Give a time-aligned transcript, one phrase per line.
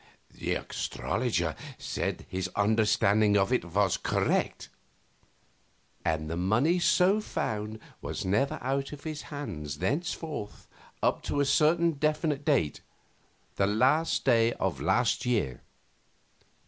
[0.33, 4.69] The astrologer said his understanding of it was correct.
[6.03, 10.67] "And the money so found was never out of his hands thenceforth
[11.03, 12.81] up to a certain definite date
[13.57, 15.61] the last day of last year.